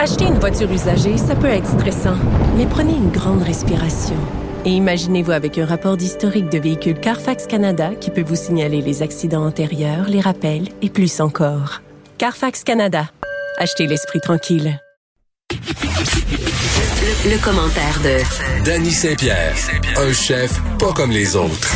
[0.00, 2.14] Acheter une voiture usagée, ça peut être stressant,
[2.56, 4.14] mais prenez une grande respiration.
[4.64, 9.02] Et imaginez-vous avec un rapport d'historique de véhicule Carfax Canada qui peut vous signaler les
[9.02, 11.82] accidents antérieurs, les rappels et plus encore.
[12.16, 13.10] Carfax Canada.
[13.58, 14.80] Achetez l'esprit tranquille.
[15.50, 19.56] Le, commentaire de Danny Saint-Pierre,
[19.96, 21.74] un chef pas comme les autres.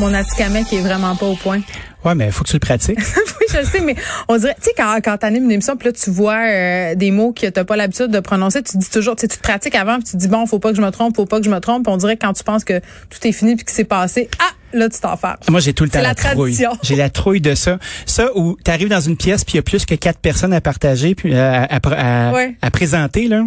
[0.00, 1.60] Mon Atikamek est vraiment pas au point.
[2.02, 2.98] Ouais, mais il faut que tu le pratiques.
[3.50, 3.96] je sais, mais
[4.28, 6.94] on dirait, tu sais, quand, quand tu animes une émission, puis là, tu vois euh,
[6.94, 9.42] des mots que tu pas l'habitude de prononcer, tu dis toujours, tu sais, tu te
[9.42, 11.38] pratiques avant, puis tu te dis, bon, faut pas que je me trompe, faut pas
[11.38, 11.84] que je me trompe.
[11.84, 14.28] Puis on dirait que quand tu penses que tout est fini puis que c'est passé,
[14.40, 15.28] ah, là, tu t'en fais.
[15.48, 16.54] Moi, j'ai tout le temps la, la, trouille.
[16.54, 16.70] tradition.
[16.82, 17.78] J'ai la trouille de ça.
[18.06, 20.52] Ça, où tu arrives dans une pièce, puis il y a plus que quatre personnes
[20.52, 22.54] à partager, puis euh, à, à, à, Ouais.
[22.62, 23.42] à présenter, là.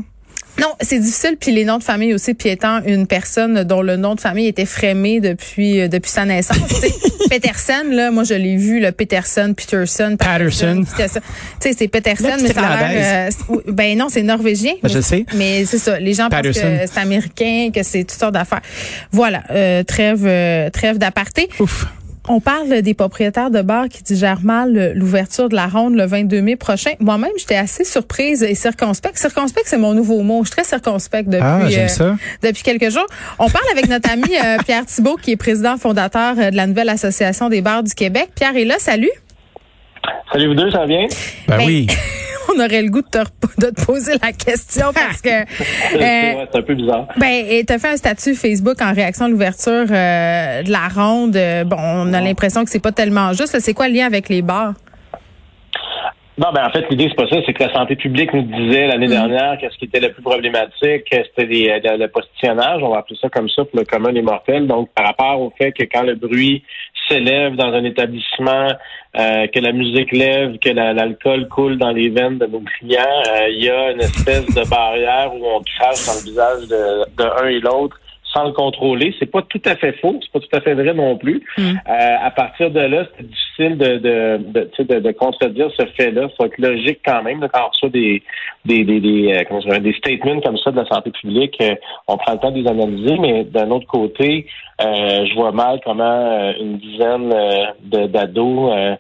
[0.59, 1.37] Non, c'est difficile.
[1.39, 2.33] Puis les noms de famille aussi.
[2.33, 6.25] Puis étant une personne dont le nom de famille était frémé depuis euh, depuis sa
[6.25, 6.57] naissance.
[7.29, 10.83] Peterson, là, moi je l'ai vu, le Peterson, Peterson, Patterson.
[10.83, 11.21] Peterson.
[11.61, 13.29] Tu sais, c'est Peterson, mais ça a l'air.
[13.49, 14.73] Euh, ben non, c'est norvégien.
[14.83, 15.25] Ben, je mais- sais.
[15.35, 15.99] Mais c'est ça.
[15.99, 18.61] Les gens pensent que c'est américain, que c'est toutes sortes d'affaires.
[19.11, 19.43] Voilà.
[19.51, 21.49] euh, trêve, euh, trêve d'aparté.
[21.59, 21.85] Ouf.
[22.34, 26.41] On parle des propriétaires de bars qui digèrent mal l'ouverture de la ronde le 22
[26.41, 26.91] mai prochain.
[27.01, 29.18] Moi-même, j'étais assez surprise et circonspecte.
[29.18, 30.41] Circonspecte, c'est mon nouveau mot.
[30.43, 33.05] Je suis très circonspecte depuis, Ah, euh, depuis quelques jours.
[33.38, 36.68] On parle avec notre ami euh, Pierre Thibault, qui est président fondateur euh, de la
[36.68, 38.29] nouvelle Association des bars du Québec.
[38.34, 39.12] Pierre est là, salut.
[40.32, 41.07] Salut vous deux, ça va bien?
[41.49, 41.88] Ben, Ben, oui.
[42.55, 43.20] On aurait le goût de te,
[43.60, 45.30] de te poser la question parce que...
[45.91, 47.07] C'est euh, c'est un peu bizarre.
[47.18, 51.35] Ben, tu as fait un statut Facebook en réaction à l'ouverture euh, de la ronde.
[51.35, 53.60] Euh, Bon, on a l'impression que c'est pas tellement juste.
[53.60, 54.74] C'est quoi le lien avec les bars?
[56.37, 58.87] Non, ben en fait, l'idée, c'est pas ça, c'est que la santé publique nous disait
[58.87, 62.90] l'année dernière qu'est-ce qui était le plus problématique, que c'était les- le, le postillonnage, on
[62.90, 64.66] va appeler ça comme ça pour le commun des mortels.
[64.66, 66.63] Donc, par rapport au fait que quand le bruit
[67.09, 68.69] s'élève dans un établissement,
[69.19, 73.01] euh, que la musique lève, que la- l'alcool coule dans les veines de nos clients,
[73.29, 77.23] euh, il y a une espèce de barrière où on crache dans le visage de,
[77.23, 78.00] de un et l'autre
[78.34, 79.13] sans le contrôler.
[79.19, 81.44] C'est pas tout à fait faux, c'est pas tout à fait vrai non plus.
[81.57, 81.62] Mm.
[81.62, 86.29] Euh, à partir de là, c'est difficile de, de, de, de, de contredire ce fait-là.
[86.38, 87.41] faut être logique quand même.
[87.41, 88.23] là, quand on reçoit des,
[88.66, 91.75] des, des, des, euh, comment dirais, des statements comme ça de la santé publique, euh,
[92.07, 94.47] on prend le temps de les analyser, mais d'un autre côté,
[94.81, 98.95] euh, je vois mal comment euh, une dizaine euh, d'ados euh,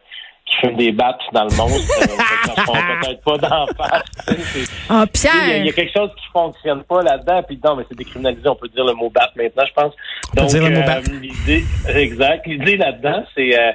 [0.45, 2.05] qui fument des battes dans le monde euh,
[2.57, 4.03] ne sont peut-être pas d'en face.
[4.25, 5.71] c'est- Ah, il y, a, il y Pierre!
[5.71, 7.41] a quelque chose qui fonctionne pas là-dedans.
[7.47, 8.47] Puis non, mais c'est décriminalisé.
[8.49, 9.93] On peut dire le mot bat maintenant, je pense.
[10.37, 10.99] On peut dire le mot bat.
[11.21, 11.63] l'idée,
[11.95, 12.45] exact.
[12.47, 13.71] L'idée là-dedans, c'est euh,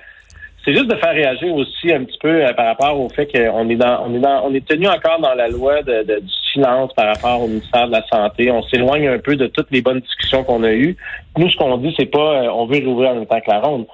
[0.65, 3.69] c'est juste de faire réagir aussi un petit peu euh, par rapport au fait qu'on
[3.71, 6.33] est dans, on est dans, on est tenu encore dans la loi de, de- du
[6.53, 8.51] silence par rapport au ministère de la santé.
[8.51, 10.97] On s'éloigne un peu de toutes les bonnes discussions qu'on a eues.
[11.39, 13.61] Nous, ce qu'on dit, c'est pas euh, on veut rouvrir en même temps que la
[13.61, 13.87] ronde.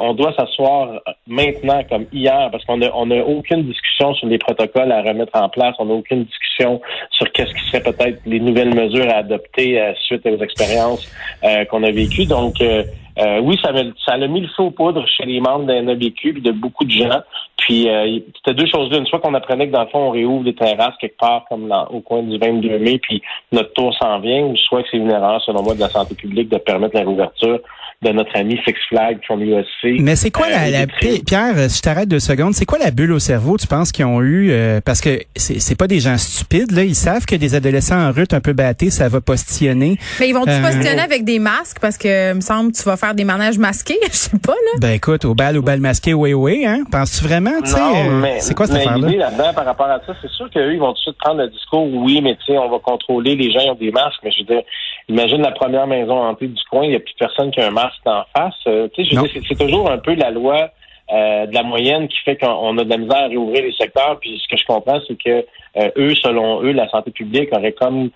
[0.00, 4.38] On doit s'asseoir maintenant comme hier parce qu'on a on a aucune discussion sur les
[4.38, 5.74] protocoles à remettre en place.
[5.78, 6.80] On n'a aucune discussion
[7.10, 11.10] sur qu'est-ce qui serait peut-être les nouvelles mesures à adopter euh, suite aux expériences
[11.44, 12.26] euh, qu'on a vécues.
[12.26, 12.82] Donc euh,
[13.18, 13.70] euh, oui, ça,
[14.12, 16.90] a mis le feu aux poudres chez les membres la NABQ puis de beaucoup de
[16.90, 17.22] gens.
[17.56, 18.98] Puis euh, c'était deux choses là.
[18.98, 21.72] Une fois qu'on apprenait que dans le fond, on réouvre des terrasses quelque part comme
[21.90, 25.42] au coin du 22 mai, puis notre tour s'en vient, soit que c'est une erreur,
[25.42, 27.60] selon moi, de la santé publique de permettre la réouverture
[28.02, 30.00] de notre ami Six Flags from USC.
[30.00, 30.86] Mais c'est quoi Euh, la, la-.
[31.26, 34.04] Pierre, si je t'arrête deux secondes, c'est quoi la bulle au cerveau, tu penses qu'ils
[34.04, 37.34] ont eu euh, parce que c'est c'est pas des gens stupides là, ils savent que
[37.36, 39.96] des adolescents en rut un peu battés, ça va postillonner.
[40.20, 41.78] Mais ils vont-tu Euh, positionner avec des masques?
[41.80, 43.98] Parce que, me semble, tu vas faire des manèges masqués.
[44.06, 44.78] Je sais pas, là.
[44.80, 46.84] Ben écoute, au bal au bal masqué, oui oui, hein.
[46.92, 49.52] Penses-tu vraiment, tu sais, Non, euh, mais, c'est quoi cette mais affaire là l'idée là-dedans
[49.54, 51.86] par rapport à ça, c'est sûr qu'eux, ils vont tout de suite prendre le discours,
[51.94, 54.38] oui, mais tu sais, on va contrôler, les gens ils ont des masques, mais je
[54.40, 54.62] veux dire,
[55.08, 57.70] imagine la première maison hantée du coin, il n'y a plus personne qui a un
[57.70, 58.54] masque en face.
[58.66, 60.70] Euh, c'est toujours un peu la loi
[61.12, 64.18] euh, de la moyenne qui fait qu'on a de la misère à réouvrir les secteurs,
[64.20, 67.72] puis ce que je comprends, c'est que euh, eux, selon eux, la santé publique aurait
[67.72, 68.10] comme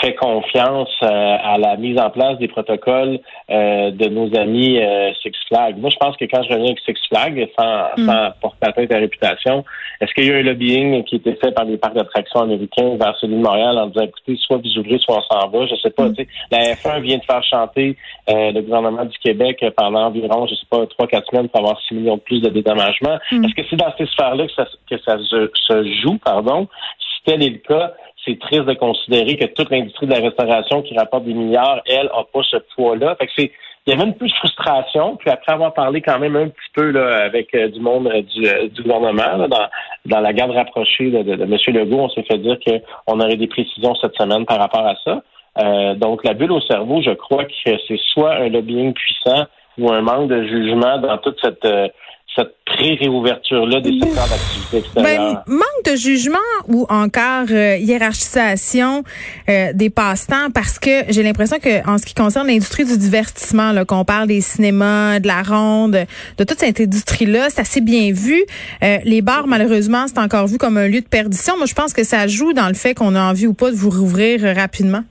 [0.00, 3.18] fait confiance euh, à la mise en place des protocoles
[3.50, 5.78] euh, de nos amis euh, Six Flags.
[5.78, 8.94] Moi, je pense que quand je reviens avec Six Flags, sans, sans porter atteinte à
[8.94, 9.64] la réputation,
[10.00, 12.96] est-ce qu'il y a eu un lobbying qui été fait par des parcs d'attractions américains
[12.96, 15.66] vers celui de Montréal en disant, écoutez, soit vous ouvrez, soit on s'en va.
[15.66, 16.08] Je sais pas.
[16.10, 17.96] tu sais, La F1 vient de faire chanter
[18.30, 21.80] euh, le gouvernement du Québec pendant environ, je sais pas, trois, quatre semaines pour avoir
[21.88, 23.18] 6 millions de plus de dédommagement.
[23.32, 26.68] Est-ce que c'est dans ces sphères-là que ça, que ça se, se joue, pardon?
[27.20, 27.92] Si tel est le cas,
[28.24, 32.06] c'est triste de considérer que toute l'industrie de la restauration qui rapporte des milliards, elle,
[32.06, 33.16] n'a pas ce poids-là.
[33.16, 33.52] Fait que c'est,
[33.86, 36.90] il y avait une plus frustration, puis après avoir parlé quand même un petit peu
[36.90, 39.68] là, avec euh, du monde euh, du, euh, du gouvernement, là, dans,
[40.06, 41.56] dans la garde rapprochée de, de, de M.
[41.68, 45.22] Legault, on s'est fait dire qu'on aurait des précisions cette semaine par rapport à ça.
[45.96, 49.44] Donc, la bulle au cerveau, je crois que c'est soit un lobbying puissant
[49.78, 51.66] ou un manque de jugement dans toute cette,
[52.40, 55.42] cette pré-réouverture-là des secteurs d'activité extérieure.
[55.46, 56.38] Ben, manque de jugement
[56.68, 59.02] ou encore euh, hiérarchisation
[59.48, 63.72] euh, des passe-temps parce que j'ai l'impression que en ce qui concerne l'industrie du divertissement,
[63.86, 66.06] qu'on parle des cinémas, de la ronde,
[66.38, 68.44] de toute cette industrie-là, c'est assez bien vu.
[68.82, 71.56] Euh, les bars, malheureusement, c'est encore vu comme un lieu de perdition.
[71.56, 73.76] Moi, je pense que ça joue dans le fait qu'on a envie ou pas de
[73.76, 75.02] vous rouvrir rapidement.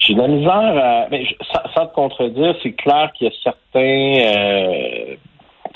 [0.00, 1.26] J'ai de la misère mais
[1.74, 5.16] sans, te contredire, c'est clair qu'il y a certains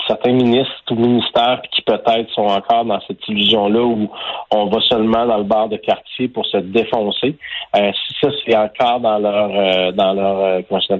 [0.06, 4.10] certains ministres ou ministères qui peut-être sont encore dans cette illusion-là où
[4.50, 7.36] on va seulement dans le bar de quartier pour se défoncer.
[7.76, 10.96] Euh, si ça, c'est encore dans leur euh, dans leur euh, comment je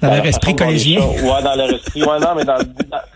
[0.00, 1.00] dans leur esprit collégien.
[1.00, 2.02] Ouais, dans leur esprit.
[2.02, 2.64] Ouais, non, mais dans, tu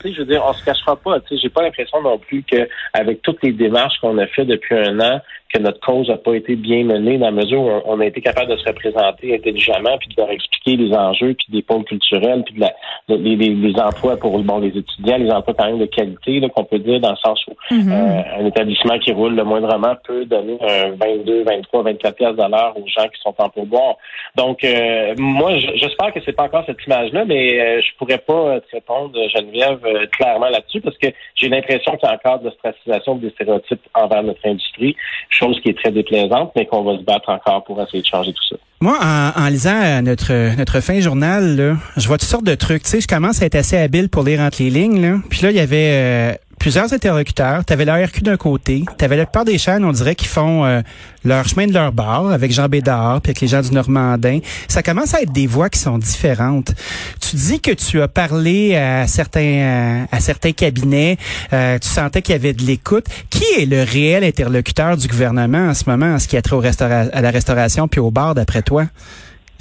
[0.02, 1.20] sais, je veux dire, on se cachera pas.
[1.20, 4.44] Tu sais, j'ai pas l'impression non plus que avec toutes les démarches qu'on a fait
[4.44, 5.20] depuis un an,
[5.52, 8.20] que notre cause n'a pas été bien menée dans la mesure où on, a été
[8.20, 12.43] capable de se représenter intelligemment, puis de leur expliquer les enjeux, puis des pôles culturels,
[12.44, 12.72] puis de la,
[13.08, 16.78] les, les, emplois pour bon les étudiants, les emplois quand même de qualité, qu'on peut
[16.78, 17.93] dire dans le sens où mm-hmm.
[17.93, 22.50] euh, un établissement qui roule le moindrement peut donner un 22, 23, 24 pièces de
[22.50, 23.96] l'heure aux gens qui sont en pourboire.
[24.37, 28.60] Donc, euh, moi, j'espère que c'est pas encore cette image-là, mais euh, je pourrais pas
[28.60, 29.81] te répondre, Geneviève,
[30.12, 34.22] clairement là-dessus, parce que j'ai l'impression qu'il y a encore de l'ostracisation des stéréotypes envers
[34.22, 34.96] notre industrie
[35.42, 38.32] chose qui est très déplaisante, mais qu'on va se battre encore pour essayer de changer
[38.32, 38.56] tout ça.
[38.80, 42.82] Moi, en, lisant notre notre fin journal, là, je vois toutes sortes de trucs.
[42.82, 45.00] Tu sais, je commence à être assez habile pour lire entre les lignes.
[45.00, 45.18] Là.
[45.30, 47.64] Puis là, il y avait euh, plusieurs interlocuteurs.
[47.64, 50.81] Tu avais d'un côté, tu avais la plupart des chaînes, on dirait, qui font euh,
[51.25, 54.38] leur chemin de leur bar avec Jean Bédard, puis avec les gens du Normandin.
[54.69, 56.75] Ça commence à être des voix qui sont différentes.
[57.20, 61.16] Tu dis que tu as parlé à certains à, certains cabinets,
[61.52, 63.06] euh, tu sentais qu'il y avait de l'écoute.
[63.31, 66.56] Qui est le réel interlocuteur du gouvernement en ce moment en ce qui a trait
[66.56, 68.87] au à la restauration puis au bar, d'après toi?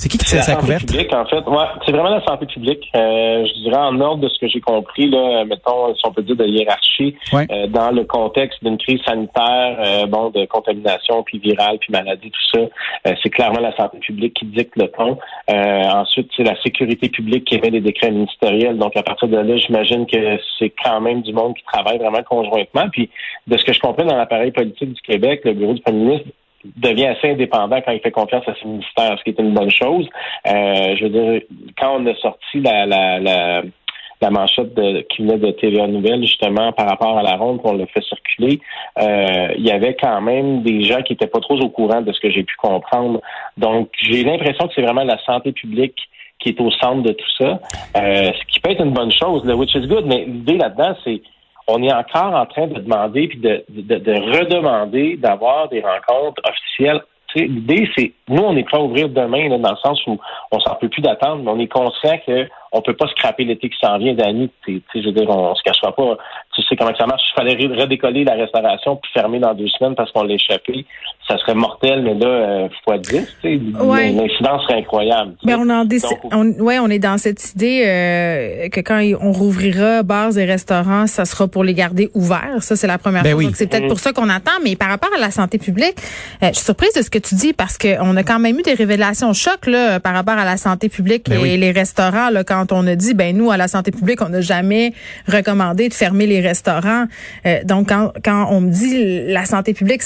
[0.01, 0.87] C'est qui qui tient sa couverte?
[0.87, 1.45] Publique, en fait.
[1.47, 2.89] Ouais, c'est vraiment la santé publique.
[2.95, 6.23] Euh, je dirais en ordre de ce que j'ai compris, là, mettons, si on peut
[6.23, 11.37] dire de hiérarchie, euh, dans le contexte d'une crise sanitaire, euh, bon, de contamination, puis
[11.37, 15.19] virale, puis maladie, tout ça, c'est clairement la santé publique qui dicte le ton.
[15.47, 18.79] ensuite, c'est la sécurité publique qui émet des décrets ministériels.
[18.79, 22.23] Donc, à partir de là, j'imagine que c'est quand même du monde qui travaille vraiment
[22.23, 22.89] conjointement.
[22.91, 23.11] Puis,
[23.45, 26.27] de ce que je comprends dans l'appareil politique du Québec, le bureau du premier ministre
[26.77, 29.71] devient assez indépendant quand il fait confiance à ses ministères, ce qui est une bonne
[29.71, 30.07] chose.
[30.47, 31.41] Euh, je veux dire,
[31.77, 33.63] quand on a sorti la, la, la,
[34.21, 37.73] la manchette de, qui venait de TVA Nouvelle, justement, par rapport à la ronde qu'on
[37.73, 38.59] l'a fait circuler,
[38.99, 42.11] euh, il y avait quand même des gens qui étaient pas trop au courant de
[42.13, 43.21] ce que j'ai pu comprendre.
[43.57, 45.97] Donc, j'ai l'impression que c'est vraiment la santé publique
[46.39, 47.59] qui est au centre de tout ça,
[47.97, 50.95] euh, ce qui peut être une bonne chose, le which is good, mais l'idée là-dedans,
[51.03, 51.21] c'est
[51.67, 56.41] on est encore en train de demander puis de, de, de redemander d'avoir des rencontres
[56.47, 57.01] officielles.
[57.35, 60.19] L'idée, c'est nous, on est prêt à ouvrir demain, là, dans le sens où
[60.51, 63.69] on s'en peut plus d'attendre, mais on est conscient que on peut pas scraper l'été
[63.69, 64.49] qui s'en vient, Dani.
[64.67, 66.17] Je veux dire, on, se cachera pas.
[66.53, 67.23] Tu sais comment ça marche.
[67.29, 70.85] Il fallait redécoller la restauration puis fermer dans deux semaines parce qu'on l'a échappé.
[71.27, 75.33] Ça serait mortel, mais là, euh, fois 10, l'incidence serait incroyable.
[75.45, 75.87] Mais on en
[76.31, 81.07] on, ouais, on est dans cette idée euh, que quand on rouvrira bars et restaurants,
[81.07, 82.61] ça sera pour les garder ouverts.
[82.61, 83.45] Ça, c'est la première ben chose.
[83.45, 84.51] Donc, c'est peut-être pour ça qu'on attend.
[84.63, 85.95] Mais par rapport à la santé publique,
[86.43, 88.63] euh, je suis surprise de ce que tu dis parce qu'on a quand même eu
[88.63, 92.43] des révélations chocs là, par rapport à la santé publique ben et les restaurants là,
[92.43, 94.93] quand on a dit, ben nous, à la santé publique, on n'a jamais
[95.27, 97.05] recommandé de fermer les restaurants.
[97.45, 100.03] Euh, donc, quand, quand on me dit la santé publique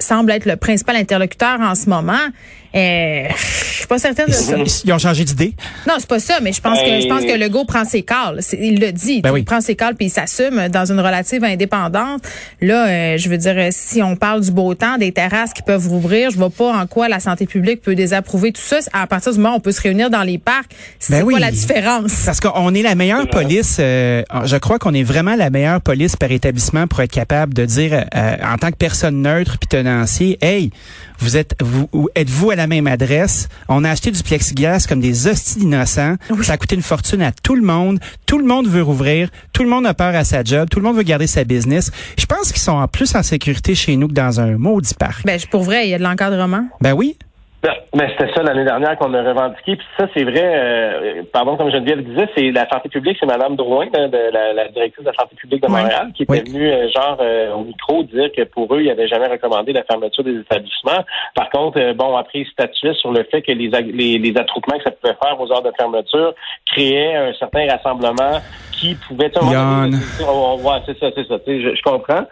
[0.00, 2.28] semble être le principal interlocuteur en ce moment,
[2.74, 4.54] euh, je suis pas certaine de ça.
[4.84, 5.54] Ils ont changé d'idée.
[5.88, 8.40] Non, c'est pas ça, mais je pense que je pense que Legault prend ses calls.
[8.52, 12.20] Il le dit, ben il prend ses calls puis il s'assume dans une relative indépendance.
[12.60, 15.88] Là, euh, je veux dire, si on parle du beau temps, des terrasses qui peuvent
[15.88, 18.78] rouvrir, je vois pas en quoi la santé publique peut désapprouver tout ça.
[18.92, 21.40] À partir du moment où on peut se réunir dans les parcs, c'est ben quoi
[21.40, 22.22] la différence?
[22.24, 23.78] Parce qu'on est la meilleure police.
[23.80, 27.64] Euh, je crois qu'on est vraiment la meilleure police par établissement pour être capable de
[27.64, 30.70] dire euh, en tant que personne neutre puis tenancier, hey,
[31.18, 33.48] vous êtes vous êtes-vous à la même adresse?
[33.68, 36.16] On a acheté du plexiglas comme des hosties d'innocents.
[36.42, 37.98] Ça a coûté une fortune à tout le monde.
[38.26, 39.28] Tout le monde veut rouvrir.
[39.52, 40.68] Tout le monde a peur à sa job.
[40.70, 41.90] Tout le monde veut garder sa business.
[42.18, 45.24] Je pense qu'ils sont en plus en sécurité chez nous que dans un maudit parc.
[45.26, 46.68] Ben pour vrai, il y a de l'encadrement.
[46.80, 47.16] Ben oui.
[47.62, 49.76] Ben, ben, c'était ça l'année dernière qu'on a revendiqué.
[49.76, 53.26] Puis ça, c'est vrai, euh, pardon, comme Geneviève le disait, c'est la santé publique, c'est
[53.26, 56.70] Mme Drouin, de, la, la, directrice de la santé publique de Montréal, qui était venue,
[56.70, 60.24] euh, genre, euh, au micro, dire que pour eux, ils n'avaient jamais recommandé la fermeture
[60.24, 61.04] des établissements.
[61.34, 64.84] Par contre, bon, après, ils statuaient sur le fait que les, les, les attroupements que
[64.84, 68.40] ça pouvait faire aux heures de fermeture créaient un certain rassemblement
[68.80, 69.30] qui pouvait...
[69.38, 71.36] Ouais, c'est ça, c'est ça.
[71.46, 72.24] Je, je comprends.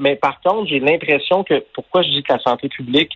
[0.00, 3.12] mais par contre, j'ai l'impression que, pourquoi je dis que la santé publique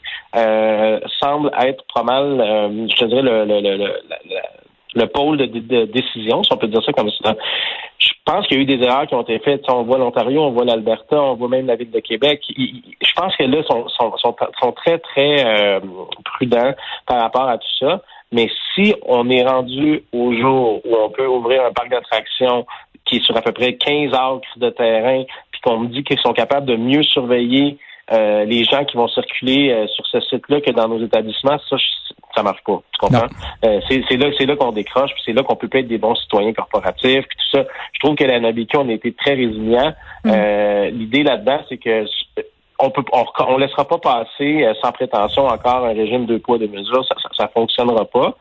[1.20, 3.92] semble être pas mal, euh, je te dirais, le, le, le, le,
[5.05, 7.37] pôle de, décision, si on peut dire ça comme ça.
[7.99, 9.62] Je pense qu'il y a eu des erreurs qui ont été faites.
[9.69, 12.43] on voit l'Ontario, on voit l'Alberta, on voit même la ville de Québec.
[12.49, 15.81] je pense que là, sont, sont, sont, très, très euh,
[16.25, 16.73] prudents
[17.07, 18.03] par rapport à tout ça.
[18.33, 22.67] Mais si on est rendu au jour où on peut ouvrir un parc d'attractions
[23.05, 25.23] qui est sur à peu près 15 acres de terrain,
[25.53, 27.79] puis qu'on me dit qu'ils sont capables de mieux surveiller
[28.12, 31.76] euh, les gens qui vont circuler euh, sur ce site-là que dans nos établissements, ça,
[32.37, 32.81] ça marche pas.
[32.93, 33.26] Tu comprends?
[33.64, 36.52] Euh, c'est là, qu'on décroche, puis c'est là qu'on peut pas être des bons citoyens
[36.52, 37.64] corporatifs, puis tout ça.
[37.93, 39.93] Je trouve que la NABQ, on a été très résilients.
[40.25, 40.88] Mm.
[40.93, 42.05] L'idée là-dedans, c'est que
[42.78, 47.07] on peut on, laissera pas passer sans prétention encore un régime de poids de mesures,
[47.07, 48.37] ça, ça, ça fonctionnera pas.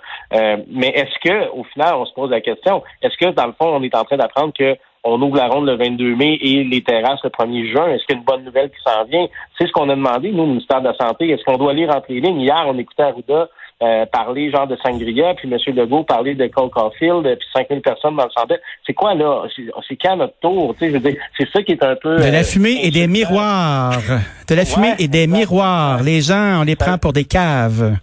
[0.69, 3.67] mais est-ce que au final on se pose la question, est-ce que dans le fond
[3.67, 4.75] on est en train d'apprendre que
[5.05, 7.87] on ouvre la ronde le 22 mai et les terrasses le 1er juin?
[7.89, 9.27] Est-ce qu'il y a une bonne nouvelle qui s'en vient?
[9.57, 11.29] C'est ce qu'on a demandé, nous, au ministère de la Santé.
[11.29, 12.41] Est-ce qu'on doit lire entre les lignes?
[12.41, 13.47] Hier, on écoutait Arruda
[13.83, 15.75] euh, parler genre de sangria, puis M.
[15.75, 18.55] Legault parler de Cole Caulfield, puis 5000 personnes dans le centre.
[18.85, 19.43] C'est quoi, là?
[19.87, 20.73] C'est quand notre tour?
[20.73, 22.15] Tu sais, je veux dire, c'est ça qui est un peu...
[22.15, 23.99] De la euh, fumée et des miroirs.
[24.47, 26.03] De la fumée et des miroirs.
[26.03, 27.97] Les gens, on les prend pour des caves.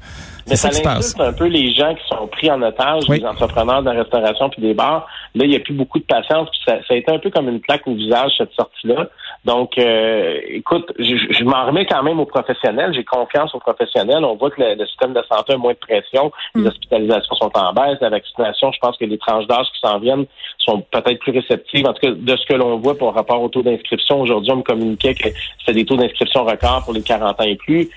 [0.49, 3.83] Mais ça, ça insulte un peu les gens qui sont pris en otage, les entrepreneurs
[3.83, 5.07] de la restauration puis des bars.
[5.35, 6.49] Là, il n'y a plus beaucoup de patience.
[6.51, 9.09] Puis ça, ça, a été un peu comme une plaque au visage, cette sortie-là.
[9.45, 12.93] Donc, euh, écoute, je, m'en remets quand même aux professionnels.
[12.95, 14.25] J'ai confiance aux professionnels.
[14.25, 16.31] On voit que le, système de santé a moins de pression.
[16.55, 16.67] Les mm.
[16.67, 17.99] hospitalisations sont en baisse.
[18.01, 20.27] La vaccination, je pense que les tranches d'âge qui s'en viennent
[20.59, 21.87] sont peut-être plus réceptives.
[21.87, 24.57] En tout cas, de ce que l'on voit par rapport au taux d'inscription, aujourd'hui, on
[24.57, 25.29] me communiquait que
[25.61, 27.89] c'était des taux d'inscription records pour les 40 ans et plus.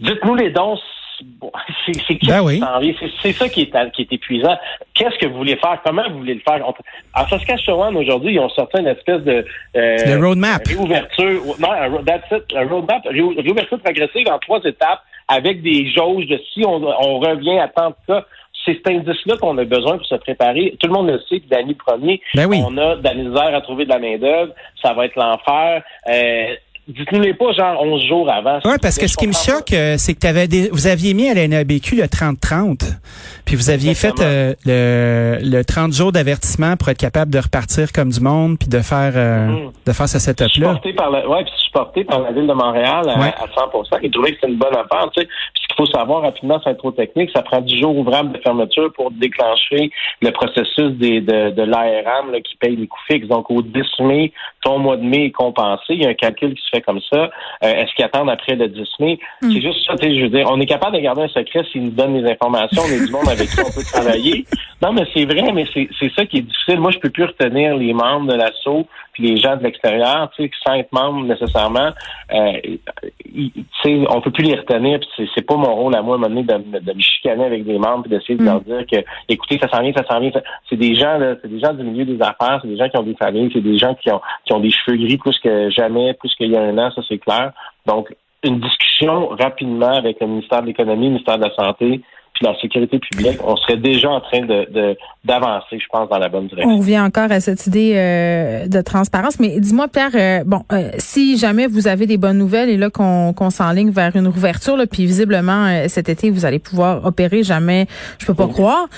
[0.00, 0.76] Dites-nous les dons
[1.40, 4.56] ben c'est ça qui est, qui est épuisant.
[4.94, 5.80] Qu'est-ce que vous voulez faire?
[5.84, 6.66] Comment vous voulez le faire?
[7.14, 9.44] En Saskatchewan, aujourd'hui, ils ont sorti une espèce de...
[9.76, 10.66] Euh, roadmap.
[10.66, 11.42] Réouverture.
[11.58, 13.04] Non, un, that's it, un roadmap.
[13.06, 17.90] Réouverture progressive en trois étapes avec des jauges de si on, on revient à tant
[17.90, 18.26] de cas
[18.64, 20.76] c'est cet indice-là qu'on a besoin pour se préparer.
[20.78, 23.60] Tout le monde le sait que d'année premier, ben on a de la misère à
[23.60, 25.82] trouver de la main-d'œuvre, ça va être l'enfer.
[26.08, 26.54] Euh,
[26.88, 28.58] Dites-nous-les pas, genre 11 jours avant.
[28.64, 31.28] Oui, parce que ce qui me choque, euh, c'est que t'avais des, vous aviez mis
[31.28, 32.98] à la NABQ le 30-30,
[33.44, 37.92] puis vous aviez fait euh, le, le 30 jours d'avertissement pour être capable de repartir
[37.92, 39.70] comme du monde, puis de faire euh, mm-hmm.
[39.86, 40.72] de faire ce setup-là.
[40.72, 43.70] Ouais, puis supporté par la ville de Montréal à, à 100
[44.02, 45.08] Ils trouvaient que c'était une bonne affaire.
[45.14, 45.28] Tu sais.
[45.74, 49.10] Qu'il faut savoir rapidement, c'est trop technique, ça prend 10 jours ouvrables de fermeture pour
[49.10, 53.28] déclencher le processus des, de, de l'ARM qui paye les coûts fixes.
[53.28, 55.84] Donc, au 10 mai, ton mois de mai est compensé.
[55.90, 57.30] Il y a un calcul qui se fait comme ça.
[57.64, 59.18] Euh, est-ce qu'ils attendent après le 10 mai?
[59.40, 59.50] Hmm.
[59.50, 61.90] C'est juste ça, je veux dire, on est capable de garder un secret s'ils nous
[61.90, 64.44] donnent les informations, on est du monde avec qui on peut travailler.
[64.80, 66.80] Non, mais c'est vrai, mais c'est ça qui est difficile.
[66.80, 70.44] Moi, je peux plus retenir les membres de l'assaut puis les gens de l'extérieur, tu
[70.44, 71.90] sais, sans être membre nécessairement,
[72.32, 73.52] euh, tu
[73.82, 75.00] sais, on peut plus les retenir.
[75.00, 77.44] Puis c'est pas mon rôle à moi, à un moment donné, de, de, me chicaner
[77.44, 78.64] avec des membres, puis d'essayer de leur hmm.
[78.64, 80.30] dire que, écoutez, ça s'en vient, ça s'en vient.
[80.68, 82.98] C'est des gens, là, c'est des gens du milieu des affaires, c'est des gens qui
[82.98, 85.70] ont des familles, c'est des gens qui ont qui ont des cheveux gris plus que
[85.70, 87.52] jamais, plus qu'il y a un an, ça c'est clair.
[87.86, 88.14] Donc,
[88.44, 92.00] une discussion rapidement avec le ministère de l'Économie, le ministère de la Santé,
[92.42, 96.48] la sécurité publique, on serait déjà en train de d'avancer, je pense, dans la bonne
[96.48, 96.74] direction.
[96.74, 100.90] On revient encore à cette idée euh, de transparence, mais dis-moi, Pierre, euh, bon, euh,
[100.98, 104.76] si jamais vous avez des bonnes nouvelles et là qu'on qu'on s'enligne vers une rouverture,
[104.76, 107.86] là, puis visiblement cet été vous allez pouvoir opérer, jamais,
[108.18, 108.88] je peux pas croire.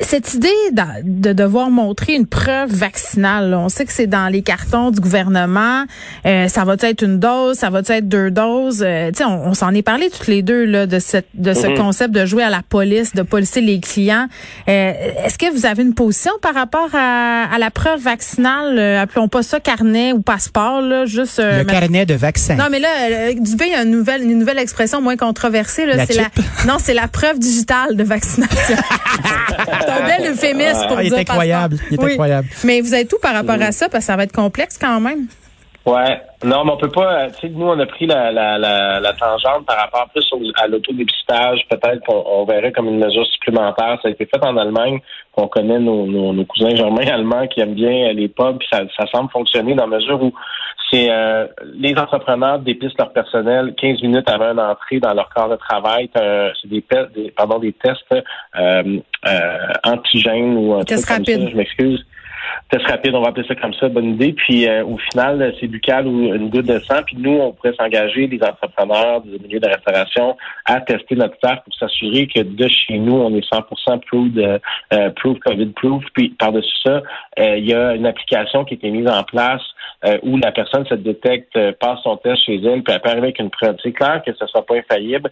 [0.00, 0.48] cette idée
[1.04, 5.84] de, devoir montrer une preuve vaccinale, on sait que c'est dans les cartons du gouvernement,
[6.24, 9.82] ça va être une dose, ça va être deux doses, tu sais, on, s'en est
[9.82, 11.76] parlé toutes les deux là de cette de ce mm-hmm.
[11.76, 14.26] concept de jouer à la police, de policer les clients.
[14.68, 14.92] Euh,
[15.24, 18.78] est-ce que vous avez une position par rapport à, la preuve vaccinale?
[18.78, 21.38] Euh, appelons pas ça carnet ou passeport, là, juste.
[21.38, 22.54] Euh, le carnet de vaccin.
[22.54, 25.86] Non, mais là, Dubé, il y a une nouvelle, une nouvelle expression moins controversée.
[25.86, 26.04] Là, la,
[26.66, 28.56] non, c'est la preuve digitale de vaccination.
[29.80, 31.78] c'est un bel euphémisme pour ah, dire Il est incroyable.
[31.90, 32.48] Il est incroyable.
[32.64, 35.00] Mais vous avez tout par rapport à ça, parce que ça va être complexe quand
[35.00, 35.26] même.
[35.86, 36.20] Ouais.
[36.44, 37.30] Non, mais on peut pas.
[37.30, 40.66] Tu sais, nous, on a pris la, la, la, la tangente par rapport plus à
[40.66, 41.60] l'autodépistage.
[41.70, 43.96] Peut-être qu'on on verrait comme une mesure supplémentaire.
[44.02, 44.98] Ça a été fait en Allemagne.
[45.36, 48.58] On connaît nos, nos, cousins germains allemands qui aiment bien les pubs.
[48.58, 50.32] Puis ça, ça semble fonctionner dans la mesure où
[50.90, 55.48] c'est euh, les entrepreneurs dépistent leur personnel 15 minutes avant une entrée dans leur corps
[55.48, 56.10] de travail.
[56.14, 61.48] C'est des, des, pardon, des tests euh, euh, antigènes ou un truc comme ça.
[61.48, 62.04] Je m'excuse
[62.70, 64.32] test rapide, on va appeler ça comme ça, bonne idée.
[64.32, 67.02] Puis euh, au final, c'est buccal ou une goutte de sang.
[67.06, 71.62] Puis nous, on pourrait s'engager, des entrepreneurs des milieux de restauration, à tester notre test
[71.64, 74.60] pour s'assurer que de chez nous, on est 100% proof, de,
[74.92, 76.04] euh, proof COVID proof.
[76.14, 77.02] Puis par-dessus ça,
[77.38, 79.62] euh, il y a une application qui a été mise en place
[80.22, 83.40] où la personne se détecte, passe son test chez elle, puis elle peut arriver avec
[83.40, 83.74] une preuve.
[83.82, 85.30] C'est clair que ce ne sera pas infaillible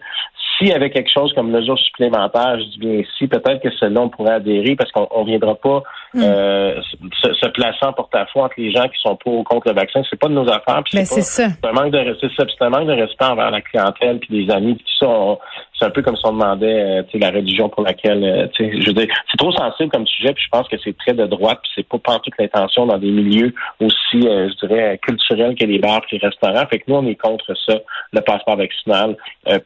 [0.57, 4.01] s'il y avait quelque chose comme mesure supplémentaire, je dis bien si, peut-être que celle-là,
[4.01, 5.83] on pourrait adhérer parce qu'on ne viendra pas
[6.13, 6.21] mm.
[6.21, 6.81] euh,
[7.21, 10.01] se, se, en porte-à-faux entre les gens qui sont pour ou contre le vaccin.
[10.09, 10.81] C'est pas de nos affaires.
[10.93, 11.49] Mais c'est ça.
[11.49, 14.53] C'est un manque de respect, c'est un manque de respect envers la clientèle puis les
[14.53, 14.81] amis.
[14.99, 18.93] C'est un peu comme si on demandait euh, la religion pour laquelle, euh, je veux
[18.93, 20.33] dire, c'est trop sensible comme sujet.
[20.33, 21.59] Puis je pense que c'est très de droite.
[21.63, 25.65] Puis c'est pas pas toute l'intention dans des milieux aussi, euh, je dirais, culturels que
[25.65, 26.65] les bars et les restaurants.
[26.67, 27.79] Fait que nous, on est contre ça,
[28.11, 29.17] le passeport vaccinal,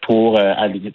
[0.02, 0.94] pour aller,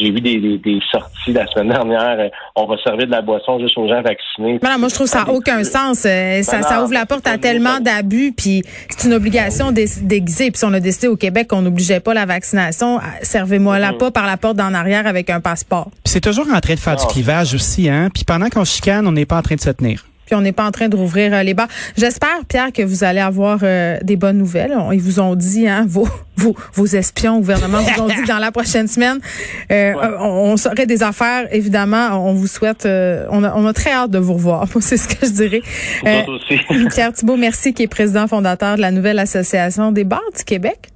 [0.00, 2.16] j'ai vu des, des, sorties la semaine dernière.
[2.18, 4.58] Euh, on va servir de la boisson juste aux gens vaccinés.
[4.62, 6.04] Mais moi, je trouve ça n'a aucun sens.
[6.06, 10.50] Euh, ça, ça ouvre la porte à tellement d'abus, puis c'est une obligation déguisée.
[10.50, 13.92] Puis si on a décidé au Québec qu'on n'obligeait pas la vaccination, euh, servez-moi la
[13.92, 13.98] mm-hmm.
[13.98, 15.90] pas par la porte d'en arrière avec un passeport.
[16.04, 18.08] c'est toujours en train de faire du clivage aussi, hein.
[18.12, 20.52] Puis pendant qu'on chicane, on n'est pas en train de se tenir puis on n'est
[20.52, 21.66] pas en train de rouvrir euh, les bars.
[21.98, 24.72] J'espère, Pierre, que vous allez avoir euh, des bonnes nouvelles.
[24.92, 26.06] Ils vous ont dit, hein, vos,
[26.36, 29.18] vos, vos espions au gouvernement vous ont dit que dans la prochaine semaine,
[29.72, 31.52] euh, on, on saurait des affaires.
[31.52, 34.68] Évidemment, on vous souhaite, on, a, on a très hâte de vous revoir.
[34.80, 35.62] C'est ce que je dirais.
[36.28, 36.60] aussi.
[36.94, 40.90] Pierre Thibault, merci, qui est président fondateur de la nouvelle association des bars du Québec.